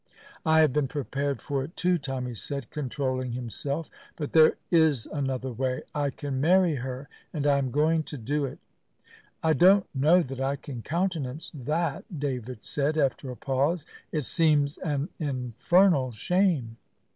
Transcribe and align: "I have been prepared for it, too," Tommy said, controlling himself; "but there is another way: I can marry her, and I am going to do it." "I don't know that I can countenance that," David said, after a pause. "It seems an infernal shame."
"I 0.47 0.61
have 0.61 0.73
been 0.73 0.87
prepared 0.87 1.43
for 1.43 1.63
it, 1.63 1.77
too," 1.77 1.99
Tommy 1.99 2.33
said, 2.33 2.71
controlling 2.71 3.33
himself; 3.33 3.87
"but 4.15 4.31
there 4.31 4.55
is 4.71 5.05
another 5.05 5.51
way: 5.51 5.83
I 5.93 6.09
can 6.09 6.41
marry 6.41 6.73
her, 6.77 7.07
and 7.31 7.45
I 7.45 7.59
am 7.59 7.69
going 7.69 8.01
to 8.05 8.17
do 8.17 8.43
it." 8.45 8.57
"I 9.43 9.53
don't 9.53 9.85
know 9.93 10.23
that 10.23 10.41
I 10.41 10.55
can 10.55 10.81
countenance 10.81 11.51
that," 11.53 12.05
David 12.19 12.65
said, 12.65 12.97
after 12.97 13.29
a 13.29 13.35
pause. 13.37 13.85
"It 14.11 14.25
seems 14.25 14.79
an 14.79 15.09
infernal 15.19 16.13
shame." 16.13 16.77